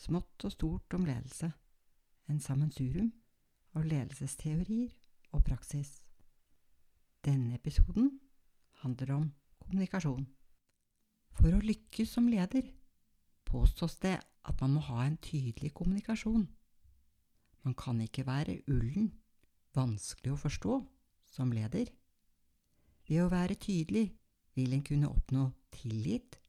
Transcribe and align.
smått 0.00 0.46
og 0.48 0.54
stort 0.54 0.94
om 0.96 1.04
ledelse, 1.04 1.50
en 2.30 2.40
sammensurium 2.40 3.10
av 3.76 3.84
ledelsesteorier 3.84 4.94
og 5.36 5.44
praksis. 5.44 5.98
Denne 7.24 7.58
episoden 7.58 8.14
handler 8.80 9.12
om 9.18 9.26
kommunikasjon. 9.60 10.24
For 11.36 11.52
å 11.52 11.60
lykkes 11.60 12.16
som 12.16 12.30
leder 12.32 12.64
påstås 13.50 13.98
det 14.00 14.16
at 14.20 14.64
man 14.64 14.78
må 14.78 14.84
ha 14.88 15.04
en 15.04 15.18
tydelig 15.20 15.74
kommunikasjon. 15.76 16.48
Man 17.62 17.76
kan 17.76 18.00
ikke 18.00 18.24
være 18.24 18.62
ullen, 18.72 19.12
vanskelig 19.76 20.32
å 20.32 20.40
forstå, 20.40 20.80
som 21.28 21.52
leder. 21.52 21.90
Ved 23.06 23.20
å 23.26 23.30
være 23.30 23.58
tydelig 23.60 24.08
vil 24.56 24.72
en 24.72 24.86
kunne 24.86 25.10
oppnå 25.12 25.50
tillit, 25.76 26.39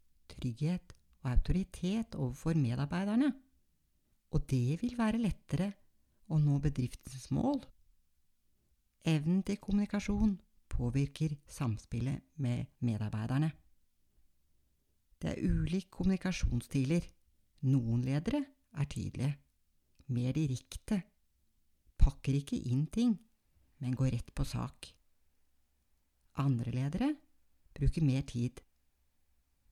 trygghet 0.41 0.95
og 1.21 1.31
autoritet 1.35 2.17
overfor 2.17 2.57
medarbeiderne, 2.57 3.31
og 4.31 4.47
det 4.49 4.79
vil 4.81 4.97
være 4.97 5.21
lettere 5.21 5.71
å 6.31 6.39
nå 6.39 6.57
bedriftens 6.63 7.29
mål. 7.35 7.61
Evnen 9.07 9.41
til 9.43 9.59
kommunikasjon 9.61 10.37
påvirker 10.71 11.35
samspillet 11.49 12.21
med 12.41 12.69
medarbeiderne. 12.85 13.51
Det 15.21 15.33
er 15.33 15.43
ulike 15.45 15.91
kommunikasjonsstiler. 15.93 17.03
Noen 17.69 18.01
ledere 18.01 18.39
er 18.73 18.87
tydelige, 18.89 19.35
mer 20.09 20.33
direkte, 20.33 20.97
pakker 22.01 22.39
ikke 22.39 22.57
inn 22.57 22.87
ting, 22.89 23.13
men 23.77 23.97
går 23.97 24.15
rett 24.15 24.31
på 24.33 24.45
sak. 24.47 24.87
Andre 26.41 26.73
ledere 26.73 27.11
bruker 27.77 28.01
mer 28.05 28.25
tid, 28.25 28.63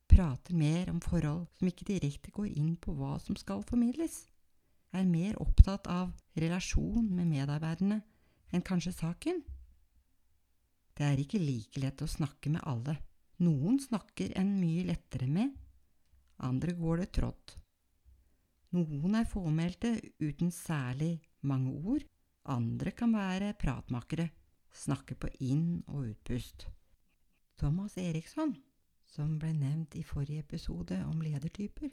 prater 0.10 0.58
mer 0.58 0.90
om 0.92 1.00
forhold 1.04 1.46
som 1.60 1.70
ikke 1.70 1.88
direkte 1.88 2.34
går 2.36 2.50
inn 2.50 2.74
på 2.82 2.96
hva 2.98 3.18
som 3.22 3.38
skal 3.40 3.64
formidles, 3.68 4.26
er 4.92 5.06
mer 5.06 5.38
opptatt 5.42 5.88
av 5.88 6.12
relasjon 6.40 7.06
med 7.14 7.30
medarbeiderne 7.30 8.02
enn 8.50 8.66
kanskje 8.66 8.96
saken. 8.98 9.44
Det 10.98 11.06
er 11.06 11.22
ikke 11.22 11.40
like 11.40 11.80
lett 11.80 12.02
å 12.02 12.10
snakke 12.10 12.52
med 12.52 12.66
alle. 12.68 12.98
Noen 13.40 13.78
snakker 13.80 14.34
en 14.40 14.56
mye 14.60 14.84
lettere 14.90 15.30
med, 15.32 15.54
andre 16.44 16.74
går 16.76 17.04
det 17.04 17.12
trått. 17.16 17.54
Noen 18.76 19.16
er 19.16 19.30
fåmælte 19.30 19.94
uten 20.20 20.52
særlig 20.54 21.16
mange 21.48 21.72
ord, 21.80 22.04
andre 22.50 22.92
kan 22.92 23.14
være 23.16 23.54
pratmakere, 23.60 24.28
snakke 24.76 25.16
på 25.16 25.32
inn- 25.46 25.86
og 25.88 26.10
utpust. 26.12 26.68
Thomas 27.60 27.98
Eriksson, 27.98 28.54
som 29.10 29.38
ble 29.42 29.52
nevnt 29.58 29.96
i 29.98 30.04
forrige 30.06 30.46
episode 30.46 31.00
om 31.06 31.22
ledertyper, 31.22 31.90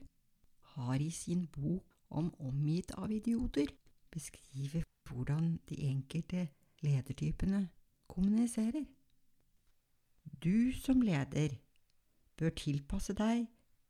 har 0.76 1.00
i 1.00 1.10
sin 1.10 1.46
bok 1.46 1.96
om 2.08 2.30
Omgitt 2.38 2.92
av 2.94 3.12
idioter 3.12 3.72
beskriver 4.12 4.84
hvordan 5.08 5.56
de 5.68 5.80
enkelte 5.88 6.48
ledertypene 6.84 7.68
kommuniserer. 8.06 8.84
Du 10.44 10.72
som 10.72 11.00
leder 11.02 11.56
bør 12.36 12.52
tilpasse 12.58 13.14
deg 13.16 13.46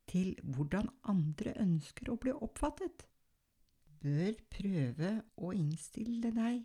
til 0.07 0.33
hvordan 0.43 0.89
andre 1.11 1.53
ønsker 1.61 2.11
å 2.11 2.17
bli 2.21 2.31
oppfattet. 2.31 3.05
Bør 4.01 4.33
prøve 4.53 5.11
å 5.35 5.51
innstille 5.57 6.31
deg 6.31 6.63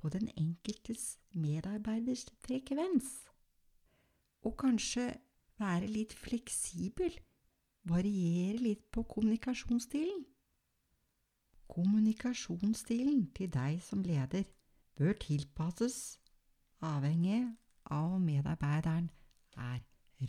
på 0.00 0.10
den 0.12 0.30
enkeltes 0.36 1.18
medarbeiders 1.36 2.26
frekvens. 2.42 3.10
Og 4.42 4.56
kanskje 4.58 5.12
være 5.60 5.88
litt 5.90 6.14
fleksibel, 6.16 7.12
variere 7.88 8.58
litt 8.60 8.86
på 8.92 9.04
kommunikasjonsstilen. 9.08 10.24
Kommunikasjonsstilen 11.70 13.28
til 13.36 13.52
deg 13.52 13.78
som 13.84 14.02
leder 14.02 14.48
bør 14.98 15.14
tilpasses 15.22 16.18
avhengig 16.84 17.44
av 17.90 18.16
om 18.16 18.24
medarbeideren 18.24 19.10
er 19.56 19.78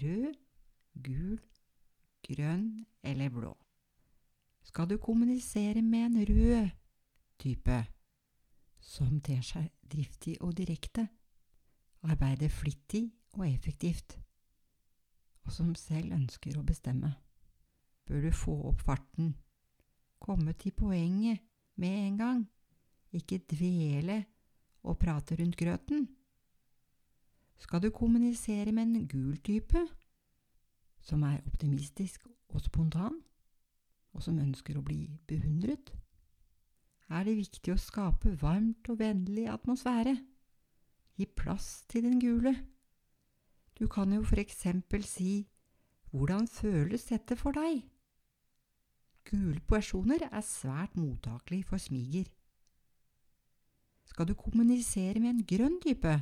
rød, 0.02 0.36
gul, 0.94 1.40
grønn 2.28 2.86
eller 3.04 3.34
blå. 3.34 3.56
Skal 4.64 4.90
du 4.90 4.98
kommunisere 4.98 5.82
med 5.82 6.06
en 6.06 6.28
rød 6.30 6.70
type, 7.42 7.80
som 8.82 9.20
ter 9.22 9.42
seg 9.46 9.72
driftig 9.92 10.38
og 10.42 10.56
direkte, 10.58 11.08
arbeider 12.02 12.50
flittig 12.50 13.10
og 13.38 13.48
effektivt, 13.48 14.18
og 15.46 15.54
som 15.56 15.74
selv 15.76 16.14
ønsker 16.16 16.58
å 16.58 16.66
bestemme, 16.66 17.14
bør 18.08 18.28
du 18.28 18.32
få 18.36 18.56
opp 18.70 18.84
farten, 18.86 19.34
komme 20.22 20.54
til 20.54 20.76
poenget 20.78 21.42
med 21.82 21.98
en 22.06 22.18
gang, 22.20 22.42
ikke 23.12 23.42
dvele 23.52 24.24
og 24.84 25.00
prate 25.02 25.38
rundt 25.40 25.58
grøten. 25.60 26.08
Skal 27.62 27.82
du 27.82 27.90
kommunisere 27.94 28.72
med 28.72 28.84
en 28.88 29.08
gul 29.08 29.38
type, 29.46 29.82
som 31.02 31.24
er 31.24 31.42
optimistisk 31.46 32.28
og 32.50 32.62
spontan, 32.62 33.18
og 34.14 34.24
som 34.24 34.40
ønsker 34.42 34.78
å 34.78 34.86
bli 34.86 35.06
beundret, 35.28 35.92
er 37.12 37.28
det 37.28 37.38
viktig 37.38 37.74
å 37.74 37.80
skape 37.80 38.34
varmt 38.40 38.88
og 38.92 39.00
vennlig 39.02 39.48
atmosfære. 39.52 40.16
Gi 41.20 41.28
plass 41.38 41.84
til 41.92 42.06
den 42.08 42.22
gule. 42.22 42.54
Du 43.80 43.88
kan 43.88 44.14
jo 44.14 44.24
for 44.24 44.42
eksempel 44.42 45.04
si 45.08 45.48
Hvordan 46.12 46.48
føles 46.48 47.06
dette 47.08 47.38
for 47.40 47.56
deg? 47.56 47.86
Gule 49.30 49.62
personer 49.64 50.26
er 50.28 50.44
svært 50.44 50.98
mottakelige 51.00 51.64
for 51.70 51.80
smiger. 51.80 52.26
Skal 54.12 54.28
du 54.28 54.34
kommunisere 54.36 55.22
med 55.24 55.30
en 55.30 55.46
grønn 55.48 55.78
type, 55.80 56.18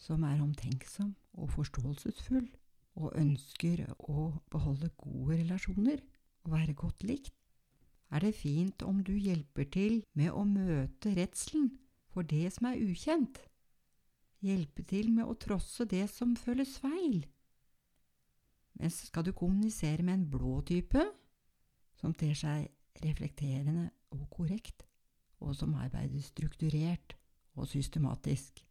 som 0.00 0.24
er 0.24 0.40
omtenksom 0.40 1.12
og 1.36 1.50
forståelsesfull, 1.52 2.48
og 2.96 3.12
ønsker 3.20 3.84
å 4.08 4.30
beholde 4.50 4.88
gode 4.96 5.36
relasjoner 5.42 6.00
og 6.44 6.54
være 6.54 6.74
godt 6.74 7.04
likt, 7.04 7.34
er 8.10 8.24
det 8.24 8.34
fint 8.34 8.82
om 8.82 9.04
du 9.04 9.12
hjelper 9.12 9.68
til 9.70 10.00
med 10.18 10.32
å 10.32 10.42
møte 10.48 11.12
redselen 11.14 11.68
for 12.10 12.26
det 12.26 12.48
som 12.56 12.72
er 12.72 12.80
ukjent. 12.82 13.38
Hjelpe 14.40 14.84
til 14.88 15.10
med 15.12 15.28
å 15.28 15.36
trosse 15.36 15.84
det 15.88 16.06
som 16.12 16.32
føles 16.38 16.78
feil. 16.80 17.24
Men 18.80 18.92
skal 18.94 19.26
du 19.26 19.34
kommunisere 19.36 20.04
med 20.06 20.14
en 20.16 20.28
blå 20.32 20.60
type, 20.64 21.02
som 22.00 22.14
ter 22.16 22.32
seg 22.38 22.70
reflekterende 23.04 23.90
og 24.16 24.24
korrekt, 24.32 24.86
og 25.44 25.52
som 25.56 25.76
arbeider 25.76 26.24
strukturert 26.24 27.14
og 27.60 27.68
systematisk, 27.68 28.62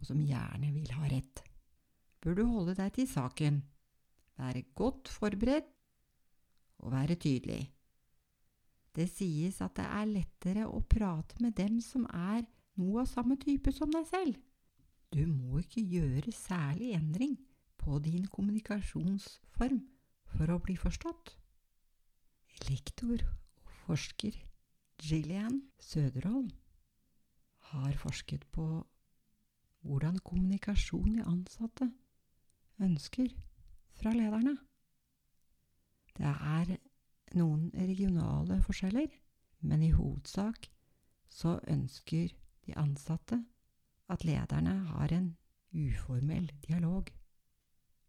og 0.00 0.08
som 0.08 0.22
gjerne 0.26 0.72
vil 0.74 0.90
ha 0.98 1.06
rett, 1.10 1.44
bør 2.22 2.38
du 2.38 2.42
holde 2.46 2.74
deg 2.78 2.90
til 2.96 3.06
saken, 3.10 3.60
være 4.38 4.64
godt 4.74 5.10
forberedt 5.12 5.70
og 6.82 6.94
være 6.94 7.14
tydelig. 7.14 7.62
Det 8.92 9.06
sies 9.08 9.60
at 9.64 9.76
det 9.78 9.86
er 9.86 10.10
lettere 10.10 10.66
å 10.66 10.82
prate 10.82 11.38
med 11.40 11.54
dem 11.56 11.78
som 11.80 12.04
er 12.10 12.42
noe 12.80 13.04
av 13.04 13.10
samme 13.10 13.38
type 13.40 13.72
som 13.72 13.90
deg 13.92 14.08
selv. 14.10 14.40
Du 15.12 15.26
må 15.28 15.58
ikke 15.60 15.82
gjøre 15.84 16.32
særlig 16.32 16.94
endring 16.96 17.36
på 17.76 17.98
din 18.00 18.24
kommunikasjonsform 18.32 19.82
for 20.32 20.52
å 20.54 20.60
bli 20.64 20.76
forstått. 20.80 21.34
Lektor 22.70 23.20
og 23.20 23.74
forsker 23.84 24.38
Gillian 25.02 25.58
Søderholm 25.82 26.48
har 27.72 27.92
forsket 28.00 28.46
på 28.56 28.66
hvordan 29.82 30.16
kommunikasjon 30.24 31.18
i 31.18 31.26
ansatte 31.26 31.90
ønsker 32.80 33.28
fra 33.98 34.14
lederne. 34.16 34.56
Det 36.16 36.28
er 36.28 36.76
noen 37.36 37.68
regionale 37.74 38.62
forskjeller, 38.64 39.08
men 39.60 39.82
i 39.84 39.92
hovedsak 39.92 40.70
så 41.28 41.58
ønsker 41.68 42.32
de 42.64 42.76
ansatte 42.80 43.42
at 44.10 44.24
lederne 44.24 44.74
har 44.92 45.12
en 45.14 45.36
uformell 45.72 46.50
dialog 46.66 47.10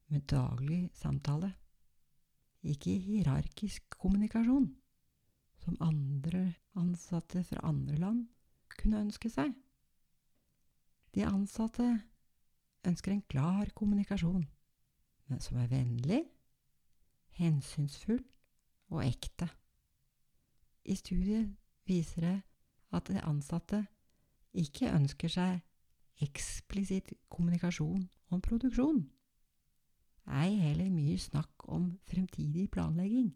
med 0.07 0.25
daglig 0.29 0.89
samtale, 0.93 1.53
ikke 2.63 2.95
hierarkisk 2.99 3.97
kommunikasjon, 3.99 4.69
som 5.63 5.77
andre 5.81 6.53
ansatte 6.79 7.43
fra 7.43 7.63
andre 7.67 7.95
land 7.99 8.25
kunne 8.77 9.01
ønske 9.03 9.31
seg. 9.31 9.53
De 11.13 11.25
ansatte 11.27 11.85
ønsker 12.87 13.13
en 13.13 13.25
klar 13.29 13.69
kommunikasjon, 13.75 14.45
men 15.27 15.43
som 15.43 15.59
er 15.61 15.71
vennlig, 15.71 16.23
hensynsfull 17.39 18.23
og 18.93 19.03
ekte. 19.05 19.47
I 20.83 20.95
studiet 20.99 21.53
viser 21.87 22.25
det 22.27 22.37
at 22.93 23.07
de 23.09 23.21
ansatte 23.23 23.85
ikke 24.53 24.91
ønsker 24.93 25.31
seg 25.31 25.61
eksplisitt 26.23 27.13
kommunikasjon 27.29 28.07
om 28.31 28.41
produksjon, 28.41 29.03
ei 30.39 30.55
heller 30.61 30.89
mye 30.93 31.17
snakk 31.19 31.67
om 31.67 31.89
fremtidig 32.07 32.69
planlegging. 32.71 33.33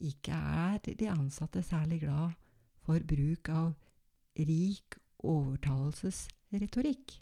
Ikke 0.00 0.32
er 0.32 0.78
de 0.80 1.10
ansatte 1.12 1.62
særlig 1.62 2.00
glad 2.06 2.32
for 2.80 2.98
bruk 3.04 3.48
av 3.52 3.74
rik 4.38 4.96
overtalelsesretorikk. 5.20 7.18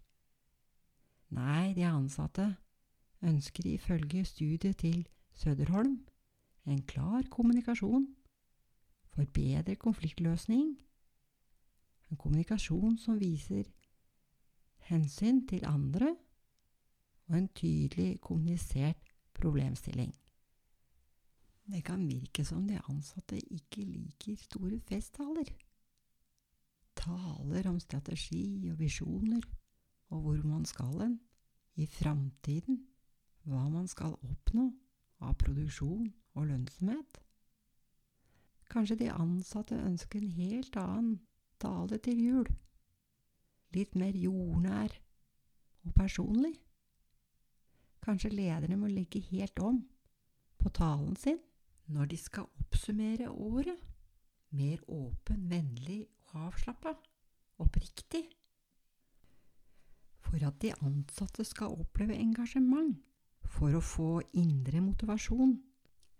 Nei, 1.35 1.75
de 1.75 1.85
ansatte 1.85 2.47
ønsker 3.27 3.67
ifølge 3.67 4.25
studiet 4.25 4.79
til 4.85 5.03
Søderholm 5.35 5.99
en 6.69 6.83
klar 6.87 7.27
kommunikasjon 7.31 8.07
for 9.13 9.25
bedre 9.35 9.75
konfliktløsning, 9.77 10.77
en 12.11 12.17
kommunikasjon 12.17 12.99
som 12.99 13.19
viser 13.21 13.65
hensyn 14.89 15.45
til 15.49 15.67
andre 15.69 16.15
og 17.29 17.37
en 17.37 17.49
tydelig 17.49 18.21
kommunisert 18.25 19.13
problemstilling. 19.37 20.15
Det 21.69 21.85
kan 21.85 22.07
virke 22.09 22.45
som 22.45 22.65
de 22.69 22.81
ansatte 22.89 23.37
ikke 23.53 23.85
liker 23.85 24.37
store 24.41 24.81
festtaler. 24.89 25.51
Taler 26.97 27.69
om 27.69 27.81
strategi 27.81 28.71
og 28.73 28.79
visjoner 28.81 29.45
og 30.09 30.21
hvor 30.21 30.47
man 30.49 30.65
skal 30.65 31.01
hen 31.03 31.19
i 31.77 31.87
framtiden, 31.87 32.87
hva 33.45 33.69
man 33.69 33.87
skal 33.89 34.17
oppnå 34.25 34.71
av 35.21 35.37
produksjon 35.41 36.09
og 36.35 36.47
lønnsomhet. 36.49 37.21
Kanskje 38.73 38.99
de 39.03 39.13
ansatte 39.13 39.77
ønsker 39.77 40.23
en 40.23 40.33
helt 40.33 40.77
annen 40.77 41.21
tale 41.61 41.99
til 42.05 42.25
jul, 42.25 42.51
litt 43.75 43.95
mer 43.99 44.17
jordnær 44.17 44.95
og 45.85 45.95
personlig. 45.97 46.55
Kanskje 48.05 48.33
lederne 48.33 48.79
må 48.81 48.89
legge 48.91 49.21
helt 49.31 49.59
om 49.61 49.83
på 50.59 50.73
talen 50.75 51.17
sin 51.19 51.41
når 51.93 52.11
de 52.13 52.19
skal 52.21 52.49
oppsummere 52.61 53.31
året. 53.31 53.77
Mer 54.57 54.81
åpen, 54.89 55.45
vennlig 55.51 56.07
og 56.31 56.49
avslappa. 56.49 56.95
Oppriktig. 57.61 58.25
For 60.25 60.41
at 60.45 60.61
de 60.63 60.73
ansatte 60.85 61.45
skal 61.45 61.77
oppleve 61.81 62.17
engasjement. 62.17 62.97
For 63.49 63.73
å 63.77 63.81
få 63.85 64.21
indre 64.37 64.81
motivasjon, 64.85 65.57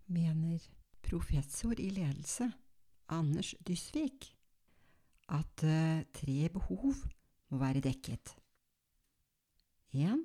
mener 0.09 0.65
professor 1.05 1.77
i 1.81 1.91
ledelse 1.93 2.49
Anders 3.13 3.55
Dysvik 3.65 4.31
at 5.29 5.65
uh, 5.65 6.01
tre 6.17 6.49
behov 6.53 7.05
må 7.49 7.61
være 7.61 7.83
dekket. 7.85 8.35
1. 9.93 10.25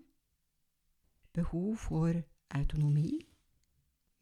Behov 1.33 1.77
for 1.77 2.13
autonomi, 2.53 3.19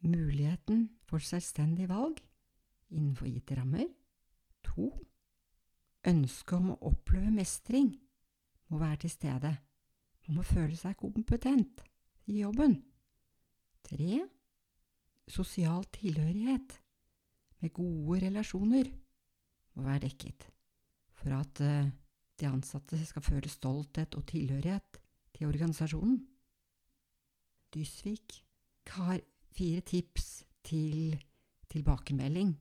muligheten 0.00 0.86
for 1.06 1.22
selvstendig 1.22 1.88
valg 1.90 2.20
innenfor 2.90 3.28
gitte 3.28 3.58
rammer. 3.58 3.88
2. 4.68 4.88
Ønsket 6.12 6.56
om 6.58 6.72
å 6.74 6.80
oppleve 6.90 7.30
mestring 7.34 7.92
må 8.70 8.80
være 8.80 9.04
til 9.04 9.12
stede. 9.12 9.52
Man 10.26 10.38
må 10.38 10.46
føle 10.46 10.76
seg 10.78 10.96
kompetent 10.98 11.82
i 12.30 12.40
jobben. 12.42 12.78
3. 13.90 14.22
Sosial 15.30 15.84
tilhørighet 15.94 16.78
med 17.62 17.74
gode 17.74 18.22
relasjoner 18.24 18.90
må 19.74 19.84
være 19.86 20.06
dekket 20.08 20.48
for 21.18 21.34
at 21.36 21.60
uh, 21.62 21.90
de 22.42 22.50
ansatte 22.50 22.98
skal 23.06 23.22
føle 23.22 23.50
stolthet 23.50 24.16
og 24.18 24.26
tilhørighet 24.26 24.98
til 25.36 25.46
organisasjonen. 25.48 26.18
Dysvik 27.72 28.42
har 28.96 29.22
fire 29.54 29.80
tips 29.80 30.42
til 30.66 31.16
tilbakemelding 31.72 32.56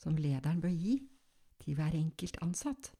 som 0.00 0.16
lederen 0.16 0.60
bør 0.62 0.72
gi 0.72 0.96
til 1.62 1.76
hver 1.76 1.94
enkelt 1.98 2.38
ansatt. 2.44 2.92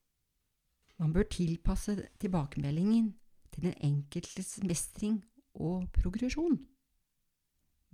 Man 1.01 1.13
bør 1.13 1.27
tilpasse 1.33 1.97
tilbakemeldingen 2.21 3.15
til 3.53 3.69
den 3.69 3.77
enkeltes 3.85 4.57
mestring 4.65 5.21
og 5.55 5.89
progresjon. 5.93 6.59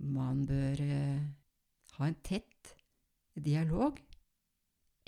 Man 0.03 0.45
bør 0.47 0.83
uh, 0.83 1.23
ha 1.97 2.07
en 2.07 2.19
tett 2.23 2.73
dialog 3.39 3.99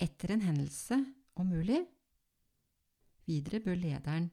etter 0.00 0.32
en 0.34 0.44
hendelse, 0.44 0.98
om 1.36 1.52
mulig. 1.52 1.82
Videre 3.26 3.60
bør 3.60 3.78
lederen 3.78 4.30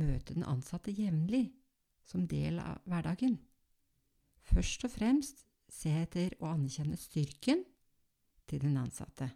møte 0.00 0.34
den 0.34 0.46
ansatte 0.48 0.92
jevnlig, 0.94 1.52
som 2.04 2.26
del 2.28 2.58
av 2.60 2.80
hverdagen. 2.88 3.38
Først 4.44 4.84
og 4.84 4.92
fremst 4.92 5.44
se 5.72 5.92
etter 6.02 6.34
å 6.40 6.50
anerkjenne 6.52 6.98
styrken 7.00 7.64
til 8.48 8.60
den 8.64 8.76
ansatte. 8.80 9.30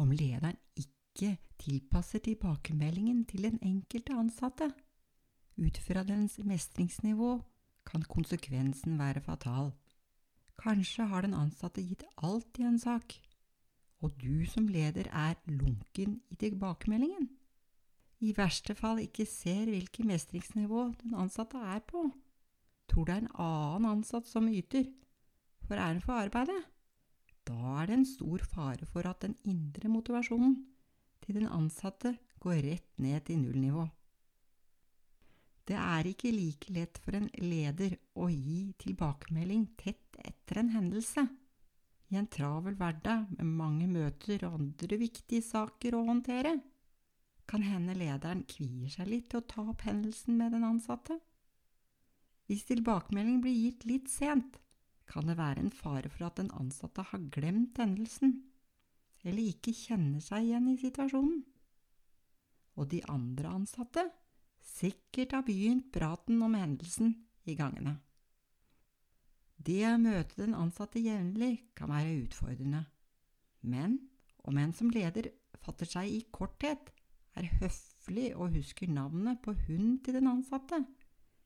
Om 0.00 0.12
lederen 0.12 0.56
ikke 0.80 1.36
tilpasser 1.60 2.22
tilbakemeldingen 2.24 3.24
til 3.28 3.46
den 3.46 3.60
enkelte 3.62 4.16
ansatte 4.18 4.70
ut 5.56 5.78
fra 5.78 6.02
dens 6.02 6.38
mestringsnivå, 6.42 7.36
kan 7.84 8.02
konsekvensen 8.08 8.96
være 8.98 9.20
fatal. 9.22 9.70
Kanskje 10.58 11.06
har 11.10 11.22
den 11.26 11.36
ansatte 11.36 11.82
gitt 11.84 12.02
alt 12.16 12.58
i 12.58 12.64
en 12.66 12.78
sak, 12.80 13.14
og 14.00 14.16
du 14.20 14.44
som 14.48 14.66
leder 14.68 15.10
er 15.12 15.36
lunken 15.46 16.20
i 16.32 16.38
tilbakemeldingen. 16.40 17.28
I 18.24 18.32
verste 18.36 18.76
fall 18.78 19.02
ikke 19.02 19.26
ser 19.28 19.68
hvilket 19.68 20.08
mestringsnivå 20.08 20.86
den 21.02 21.16
ansatte 21.18 21.60
er 21.60 21.82
på. 21.84 22.06
Tror 22.88 23.08
det 23.08 23.16
er 23.16 23.24
en 23.24 23.34
annen 23.42 23.90
ansatt 23.98 24.28
som 24.28 24.48
yter 24.48 24.86
for 25.64 25.80
æren 25.80 26.00
for 26.04 26.16
arbeidet. 26.16 26.62
Da 27.44 27.80
er 27.82 27.90
det 27.90 27.98
en 27.98 28.08
stor 28.08 28.44
fare 28.48 28.88
for 28.88 29.04
at 29.08 29.24
den 29.26 29.36
indre 29.44 29.90
motivasjonen 29.92 30.56
til 31.24 31.40
den 31.40 31.50
ansatte 31.52 32.14
går 32.40 32.62
rett 32.64 32.88
ned 33.00 33.26
til 33.26 33.42
nullnivå. 33.42 33.84
Det 35.64 35.76
er 35.80 36.08
ikke 36.08 36.32
like 36.32 36.72
lett 36.76 37.00
for 37.00 37.16
en 37.16 37.30
leder 37.40 37.96
å 38.20 38.28
gi 38.28 38.74
tilbakemelding 38.80 39.70
tett 39.80 40.18
etter 40.20 40.60
en 40.60 40.74
hendelse. 40.74 41.24
I 42.12 42.20
en 42.20 42.28
travel 42.28 42.76
hverdag 42.76 43.30
med 43.38 43.48
mange 43.48 43.88
møter 43.88 44.44
og 44.44 44.58
andre 44.60 44.98
viktige 45.00 45.44
saker 45.44 45.96
å 45.96 46.04
håndtere, 46.10 46.58
kan 47.50 47.64
hende 47.64 47.94
lederen 47.98 48.42
kvier 48.48 48.90
seg 48.92 49.08
litt 49.10 49.30
til 49.32 49.42
å 49.42 49.48
ta 49.48 49.64
opp 49.72 49.84
hendelsen 49.86 50.38
med 50.38 50.54
den 50.56 50.66
ansatte. 50.66 51.18
Hvis 52.48 52.66
tilbakemelding 52.68 53.40
blir 53.44 53.56
gitt 53.56 53.86
litt 53.88 54.10
sent, 54.12 54.58
kan 55.08 55.28
det 55.28 55.36
være 55.38 55.64
en 55.64 55.72
fare 55.72 56.10
for 56.12 56.28
at 56.28 56.40
den 56.40 56.50
ansatte 56.56 57.04
har 57.10 57.28
glemt 57.32 57.78
hendelsen, 57.80 58.38
eller 59.24 59.52
ikke 59.52 59.72
kjenner 59.76 60.20
seg 60.24 60.48
igjen 60.48 60.70
i 60.72 60.78
situasjonen. 60.80 61.42
Og 62.80 62.88
de 62.90 63.00
andre 63.12 63.52
ansatte 63.60 64.08
sikkert 64.64 65.36
har 65.36 65.44
begynt 65.46 65.92
praten 65.94 66.40
om 66.42 66.56
hendelsen 66.58 67.14
i 67.48 67.56
gangene. 67.56 67.98
Det 69.64 69.80
å 69.86 70.00
møte 70.00 70.40
den 70.40 70.56
ansatte 70.58 71.00
jevnlig 71.00 71.70
kan 71.78 71.92
være 71.92 72.18
utfordrende, 72.24 72.82
men 73.64 73.96
om 74.44 74.58
en 74.60 74.74
som 74.76 74.90
leder 74.92 75.30
fatter 75.64 75.88
seg 75.88 76.10
i 76.10 76.20
korthet, 76.34 76.90
er 77.34 77.48
høflig 77.60 78.28
og 78.36 78.54
husker 78.54 78.90
navnet 78.90 79.40
på 79.42 79.54
hunden 79.66 79.98
til 80.04 80.18
den 80.18 80.28
ansatte, 80.30 80.84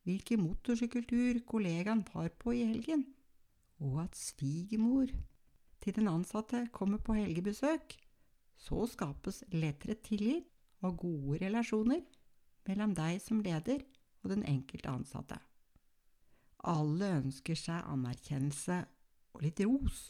hvilken 0.04 0.42
motorsykkeltur 0.44 1.40
kollegaen 1.48 2.04
var 2.14 2.28
på 2.40 2.54
i 2.56 2.64
helgen, 2.64 3.06
og 3.84 4.02
at 4.04 4.16
svigermor 4.16 5.10
til 5.80 5.96
den 5.96 6.08
ansatte 6.08 6.66
kommer 6.72 6.98
på 6.98 7.16
helgebesøk, 7.18 7.96
så 8.58 8.86
skapes 8.90 9.44
lettere 9.54 9.94
tillit 10.02 10.48
og 10.82 10.98
gode 11.04 11.38
relasjoner 11.44 12.02
mellom 12.68 12.94
deg 12.96 13.20
som 13.22 13.42
leder 13.42 13.84
og 14.22 14.32
den 14.34 14.44
enkelte 14.48 14.90
ansatte. 14.90 15.38
Alle 16.68 17.12
ønsker 17.20 17.56
seg 17.58 17.86
anerkjennelse 17.86 18.82
og 19.36 19.44
litt 19.46 19.60
ros. 19.62 20.00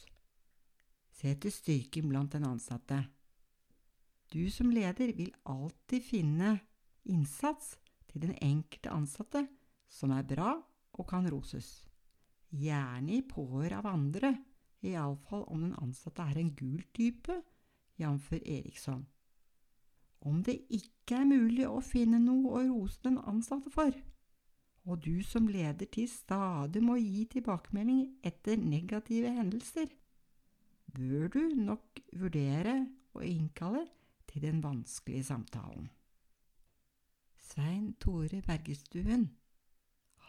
Se 1.13 1.35
til 1.35 1.53
styrken 1.53 2.09
blant 2.09 2.33
den 2.33 2.47
ansatte. 2.47 3.03
Du 4.29 4.49
som 4.53 4.69
leder 4.71 5.13
vil 5.17 5.33
alltid 5.49 6.05
finne 6.05 6.55
innsats 7.09 7.75
til 8.09 8.25
den 8.27 8.35
enkelte 8.45 8.93
ansatte 8.93 9.45
som 9.89 10.13
er 10.13 10.27
bra 10.27 10.55
og 10.93 11.07
kan 11.09 11.25
roses. 11.31 11.83
Gjerne 12.49 13.19
i 13.19 13.25
påhør 13.25 13.79
av 13.79 13.89
andre, 13.89 14.33
iallfall 14.85 15.45
om 15.49 15.63
den 15.65 15.77
ansatte 15.81 16.25
er 16.25 16.41
en 16.41 16.53
gul 16.57 16.83
type, 16.93 17.41
jf. 17.99 18.33
Eriksson 18.39 19.07
om 20.27 20.41
det 20.43 20.57
ikke 20.75 21.21
er 21.21 21.27
mulig 21.27 21.65
å 21.67 21.79
finne 21.83 22.19
noe 22.21 22.59
å 22.59 22.63
rose 22.67 22.99
den 23.05 23.19
ansatte 23.29 23.71
for, 23.71 23.93
og 24.89 25.03
du 25.05 25.21
som 25.23 25.47
leder 25.47 25.87
til 25.91 26.09
stadig 26.11 26.81
må 26.83 26.97
gi 26.99 27.25
tilbakemelding 27.35 28.01
etter 28.25 28.59
negative 28.59 29.31
hendelser, 29.37 29.87
bør 30.95 31.29
du 31.31 31.41
nok 31.55 32.01
vurdere 32.17 32.81
å 33.15 33.23
innkalle 33.25 33.85
til 34.29 34.45
den 34.45 34.61
vanskelige 34.63 35.23
samtalen. 35.31 35.89
Svein 37.49 37.93
Tore 38.01 38.41
Bergestuen 38.45 39.29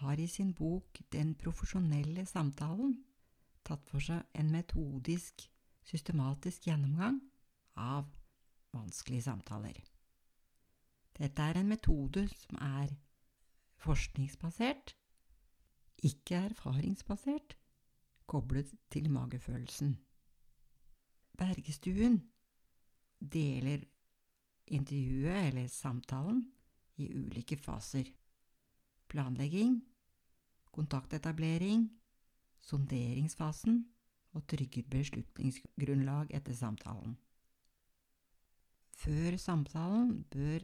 har 0.01 0.19
i 0.19 0.27
sin 0.27 0.55
bok 0.55 0.99
Den 1.13 1.35
profesjonelle 1.35 2.25
samtalen 2.27 2.95
tatt 3.65 3.85
for 3.91 4.01
seg 4.01 4.25
en 4.41 4.49
metodisk 4.55 5.45
systematisk 5.85 6.65
gjennomgang 6.69 7.21
av 7.77 8.09
vanskelige 8.73 9.27
samtaler. 9.29 9.77
Dette 11.21 11.43
er 11.43 11.61
en 11.61 11.69
metode 11.69 12.25
som 12.33 12.61
er 12.65 12.95
forskningsbasert, 13.85 14.95
ikke 16.09 16.45
erfaringsbasert, 16.49 17.57
koblet 18.31 18.73
til 18.93 19.11
magefølelsen. 19.13 19.99
Bergestuen 21.37 22.21
deler 23.21 23.85
intervjuet 24.71 25.51
eller 25.51 25.69
samtalen 25.69 26.43
i 27.01 27.09
ulike 27.17 27.57
faser. 27.59 28.07
Planlegging, 29.11 29.81
kontaktetablering, 30.71 31.89
sonderingsfasen 32.63 33.81
og 34.37 34.47
trygger 34.51 34.87
beslutningsgrunnlag 34.91 36.31
etter 36.37 36.55
samtalen. 36.55 37.17
Før 39.01 39.37
samtalen 39.41 40.23
bør 40.31 40.63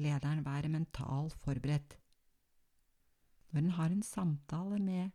lederen 0.00 0.42
være 0.44 0.72
mentalt 0.72 1.36
forberedt. 1.44 1.98
Når 3.52 3.60
en 3.62 3.74
har 3.78 3.92
en 3.92 4.02
samtale 4.02 4.78
med 4.82 5.10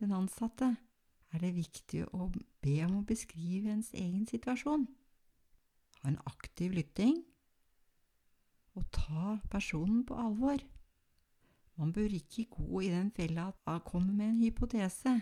den 0.00 0.12
ansatte, 0.12 0.74
er 1.32 1.42
det 1.44 1.54
viktig 1.54 2.06
å 2.16 2.30
be 2.64 2.76
om 2.86 3.00
å 3.00 3.06
beskrive 3.06 3.70
ens 3.72 3.92
egen 3.92 4.26
situasjon. 4.26 4.86
Ha 6.00 6.10
en 6.10 6.20
aktiv 6.26 6.72
lytting 6.72 7.20
og 8.78 8.86
ta 8.94 9.36
personen 9.50 10.04
på 10.06 10.16
alvor. 10.18 10.62
Man 11.78 11.92
bør 11.94 12.14
ikke 12.14 12.48
gå 12.50 12.82
i 12.86 12.90
den 12.90 13.10
fella 13.14 13.48
at 13.52 13.58
man 13.66 13.82
kommer 13.86 14.12
med 14.12 14.28
en 14.32 14.42
hypotese, 14.42 15.14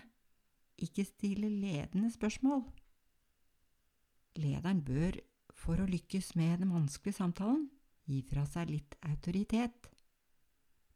ikke 0.78 1.04
stille 1.04 1.48
ledende 1.48 2.10
spørsmål. 2.12 2.62
Lederen 4.36 4.82
bør, 4.84 5.16
for 5.56 5.80
å 5.80 5.88
lykkes 5.88 6.34
med 6.36 6.60
den 6.60 6.72
vanskelige 6.74 7.16
samtalen, 7.16 7.68
gi 8.06 8.20
fra 8.28 8.44
seg 8.48 8.70
litt 8.70 8.96
autoritet. 9.08 9.88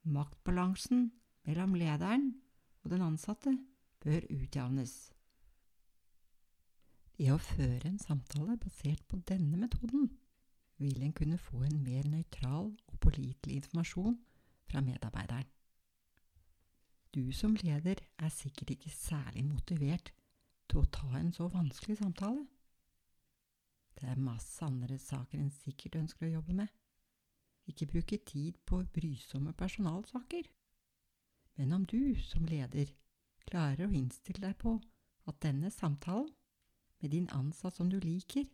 Maktbalansen 0.05 1.09
mellom 1.49 1.75
lederen 1.81 2.29
og 2.85 2.93
den 2.93 3.05
ansatte 3.05 3.55
bør 4.05 4.29
utjevnes. 4.33 4.95
Ved 7.17 7.35
å 7.35 7.41
føre 7.41 7.89
en 7.89 8.01
samtale 8.01 8.57
basert 8.61 9.03
på 9.09 9.21
denne 9.29 9.59
metoden 9.61 10.09
vil 10.81 11.03
en 11.05 11.13
kunne 11.13 11.39
få 11.39 11.63
en 11.67 11.83
mer 11.85 12.07
nøytral 12.09 12.71
og 12.89 13.01
pålitelig 13.01 13.61
informasjon 13.61 14.17
fra 14.71 14.81
medarbeideren. 14.81 15.49
Du 17.15 17.33
som 17.33 17.57
leder 17.59 17.95
er 18.19 18.29
sikkert 18.29 18.71
ikke 18.71 18.91
særlig 18.91 19.45
motivert 19.45 20.13
til 20.71 20.79
å 20.81 20.91
ta 20.95 21.11
en 21.19 21.33
så 21.35 21.49
vanskelig 21.51 21.99
samtale. 21.99 22.47
Det 23.99 24.09
er 24.09 24.23
masse 24.23 24.65
andre 24.65 24.99
saker 24.99 25.41
en 25.41 25.51
sikkert 25.53 25.99
ønsker 26.01 26.29
å 26.29 26.37
jobbe 26.37 26.55
med. 26.63 26.71
Ikke 27.67 27.91
bruke 27.91 28.17
tid 28.27 28.57
på 28.67 28.85
brysomme 28.95 29.53
personalsaker. 29.53 30.47
Men 31.59 31.73
om 31.77 31.85
du 31.85 32.15
som 32.25 32.47
leder 32.49 32.95
klarer 33.51 33.89
å 33.89 33.93
innstille 33.93 34.41
deg 34.41 34.57
på 34.63 34.79
at 35.29 35.43
denne 35.43 35.71
samtalen 35.75 36.31
med 37.03 37.13
din 37.13 37.29
ansatt 37.35 37.75
som 37.77 37.91
du 37.91 37.99
liker, 38.01 38.47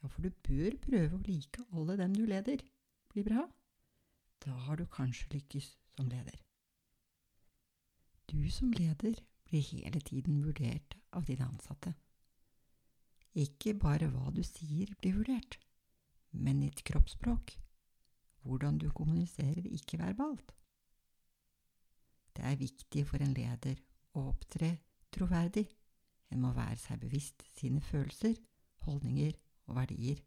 ja, 0.00 0.08
for 0.08 0.24
du 0.24 0.30
bør 0.46 0.76
prøve 0.84 1.16
å 1.16 1.24
like 1.26 1.64
alle 1.76 1.96
dem 2.00 2.14
du 2.16 2.24
leder, 2.28 2.62
blir 3.12 3.26
bra, 3.26 3.46
da 4.40 4.54
har 4.66 4.80
du 4.80 4.86
kanskje 4.88 5.28
lykkes 5.34 5.72
som 5.96 6.08
leder. 6.08 6.38
Du 8.30 8.40
som 8.50 8.70
leder 8.72 9.18
blir 9.48 9.64
hele 9.72 10.00
tiden 10.00 10.44
vurdert 10.44 10.96
av 11.12 11.26
dine 11.28 11.48
ansatte. 11.48 11.92
Ikke 13.34 13.74
bare 13.78 14.08
hva 14.10 14.30
du 14.34 14.42
sier 14.46 14.94
blir 15.02 15.18
vurdert, 15.18 15.58
men 16.30 16.62
ditt 16.64 16.82
kroppsspråk, 16.86 17.52
hvordan 18.46 18.78
du 18.78 18.88
kommuniserer 18.94 19.66
ikke-verbalt. 19.66 20.54
Det 22.36 22.46
er 22.46 22.56
viktig 22.56 23.04
for 23.06 23.22
en 23.22 23.34
leder 23.36 23.76
å 24.16 24.30
opptre 24.30 24.76
troverdig. 25.12 25.66
En 26.30 26.40
må 26.44 26.54
være 26.54 26.78
seg 26.78 27.02
bevisst 27.02 27.42
sine 27.58 27.82
følelser, 27.82 28.36
holdninger 28.86 29.34
og 29.70 29.78
verdier. 29.78 30.20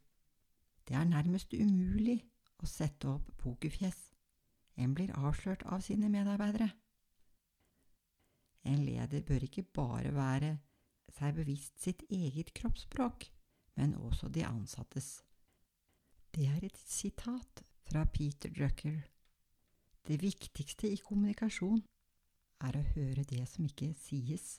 Det 0.87 0.95
er 0.97 1.07
nærmest 1.07 1.53
umulig 1.53 2.21
å 2.63 2.69
sette 2.69 3.11
opp 3.11 3.29
pokerfjes. 3.39 3.99
En 4.79 4.95
blir 4.97 5.13
avslørt 5.15 5.63
av 5.69 5.83
sine 5.85 6.09
medarbeidere. 6.11 6.71
En 8.63 8.79
leder 8.85 9.21
bør 9.27 9.45
ikke 9.45 9.65
bare 9.75 10.13
være 10.15 10.55
seg 11.13 11.35
bevisst 11.37 11.83
sitt 11.83 12.03
eget 12.09 12.53
kroppsspråk, 12.57 13.27
men 13.77 13.95
også 13.95 14.31
de 14.33 14.45
ansattes. 14.47 15.21
Det 16.33 16.47
er 16.49 16.65
et 16.65 16.79
sitat 16.87 17.63
fra 17.85 18.05
Peter 18.05 18.49
Drucker. 18.49 19.03
Det 20.07 20.21
viktigste 20.21 20.89
i 20.89 20.97
kommunikasjon 21.03 21.83
er 22.63 22.79
å 22.79 22.87
høre 22.95 23.27
det 23.27 23.45
som 23.51 23.67
ikke 23.67 23.93
sies. 23.99 24.57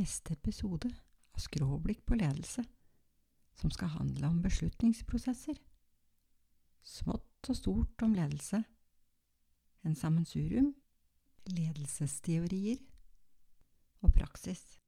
Neste 0.00 0.32
episode 0.32 0.88
av 1.34 1.42
Skråblikk 1.44 2.04
på 2.08 2.16
ledelse, 2.16 2.64
som 3.60 3.72
skal 3.74 3.92
handle 3.98 4.30
om 4.30 4.40
beslutningsprosesser. 4.42 5.58
Smått 6.80 7.50
og 7.52 7.58
stort 7.58 8.04
om 8.06 8.14
ledelse. 8.16 8.62
En 9.84 9.96
sammensurium, 9.96 10.72
ledelsesteorier 11.52 12.80
og 14.00 14.14
praksis. 14.16 14.79